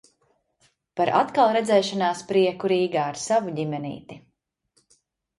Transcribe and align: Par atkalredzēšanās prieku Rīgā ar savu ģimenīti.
Par 0.99 1.09
atkalredzēšanās 1.17 2.23
prieku 2.31 2.71
Rīgā 2.73 3.03
ar 3.09 3.19
savu 3.25 3.53
ģimenīti. 3.61 4.17